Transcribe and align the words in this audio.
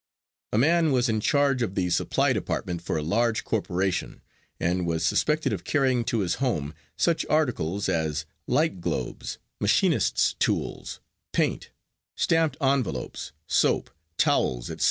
A 0.51 0.57
man 0.57 0.91
was 0.91 1.09
in 1.09 1.19
charge 1.19 1.61
of 1.61 1.75
the 1.75 1.91
supply 1.91 2.33
department 2.33 2.81
for 2.81 2.97
a 2.97 3.03
large 3.03 3.43
corporation, 3.43 4.23
and 4.59 4.87
was 4.87 5.05
suspected 5.05 5.53
of 5.53 5.63
carrying 5.63 6.03
to 6.05 6.21
his 6.21 6.37
home 6.41 6.73
such 6.97 7.23
articles 7.29 7.87
as 7.87 8.25
light 8.47 8.81
globes, 8.81 9.37
machinists' 9.59 10.33
tools, 10.39 11.01
paint, 11.33 11.69
stamped 12.15 12.57
envelopes, 12.59 13.31
soap, 13.45 13.91
towels, 14.17 14.71
etc. 14.71 14.79